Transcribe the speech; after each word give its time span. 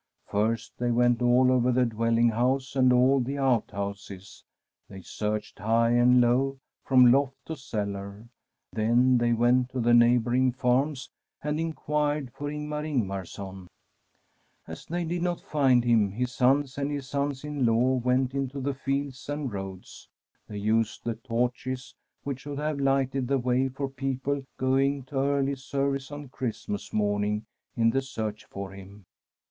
First 0.25 0.79
they 0.79 0.89
went 0.89 1.21
all 1.21 1.51
over 1.51 1.71
the 1.71 1.85
dwelling 1.85 2.29
house 2.29 2.75
and 2.75 2.91
all 2.91 3.19
the 3.19 3.37
outhouses. 3.37 4.43
They 4.89 5.03
searched 5.03 5.59
high 5.59 5.91
and 5.91 6.19
low, 6.19 6.57
from 6.83 7.11
loft 7.11 7.35
to 7.45 7.55
cellar. 7.55 8.27
Then 8.73 9.19
they 9.19 9.31
went 9.31 9.69
to 9.69 9.79
the 9.79 9.93
neighbouring 9.93 10.53
farms 10.53 11.11
and 11.43 11.59
inquired 11.59 12.31
for 12.33 12.49
Ingmar 12.49 12.83
Ingmarson. 12.83 13.37
From 13.37 13.67
a 13.67 13.67
SfTEDISH 13.67 14.65
HOMESTEAD 14.65 14.71
As 14.73 14.85
they 14.87 15.03
did 15.05 15.21
not 15.21 15.39
find 15.39 15.83
him, 15.83 16.09
his 16.13 16.31
sons 16.31 16.79
and 16.79 16.89
his 16.89 17.07
sons 17.07 17.43
in 17.43 17.63
law 17.63 17.93
went 17.97 18.33
into 18.33 18.59
the 18.59 18.73
fields 18.73 19.29
and 19.29 19.53
roads. 19.53 20.09
They 20.47 20.57
used 20.57 21.03
the 21.03 21.13
torches 21.13 21.93
which 22.23 22.39
should 22.39 22.57
have 22.57 22.79
lighted 22.79 23.27
the 23.27 23.37
way 23.37 23.69
for 23.69 23.87
people 23.87 24.43
going 24.57 25.03
to 25.03 25.19
early 25.19 25.53
service 25.55 26.11
on 26.11 26.29
Christmas 26.29 26.91
morn 26.91 27.23
ing 27.23 27.45
in 27.75 27.91
the 27.91 28.01
search 28.01 28.45
for 28.45 28.71
him. 28.71 29.05